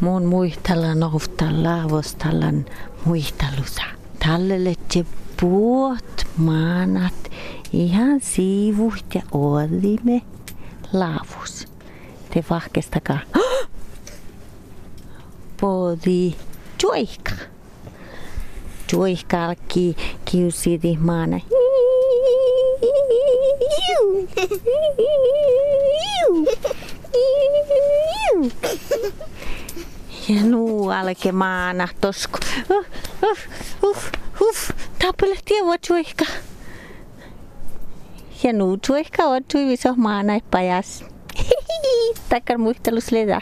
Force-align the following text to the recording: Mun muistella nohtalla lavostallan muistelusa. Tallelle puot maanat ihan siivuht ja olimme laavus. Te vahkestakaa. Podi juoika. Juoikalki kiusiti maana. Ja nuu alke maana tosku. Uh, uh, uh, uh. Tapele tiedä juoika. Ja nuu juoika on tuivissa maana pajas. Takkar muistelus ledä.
Mun 0.00 0.24
muistella 0.26 0.94
nohtalla 0.94 1.82
lavostallan 1.82 2.66
muistelusa. 3.04 3.82
Tallelle 4.18 4.74
puot 5.40 6.26
maanat 6.36 7.30
ihan 7.72 8.20
siivuht 8.20 9.14
ja 9.14 9.22
olimme 9.32 10.22
laavus. 10.92 11.68
Te 12.30 12.44
vahkestakaa. 12.50 13.18
Podi 15.60 16.34
juoika. 16.82 17.32
Juoikalki 18.92 19.96
kiusiti 20.24 20.98
maana. 21.00 21.40
Ja 30.28 30.42
nuu 30.42 30.90
alke 30.90 31.32
maana 31.32 31.88
tosku. 32.00 32.38
Uh, 32.70 32.84
uh, 33.22 33.38
uh, 33.82 33.96
uh. 34.40 34.56
Tapele 34.98 35.36
tiedä 35.44 35.78
juoika. 35.88 36.24
Ja 38.42 38.52
nuu 38.52 38.78
juoika 38.88 39.22
on 39.22 39.44
tuivissa 39.52 39.94
maana 39.96 40.40
pajas. 40.50 41.04
Takkar 42.28 42.58
muistelus 42.58 43.12
ledä. 43.12 43.40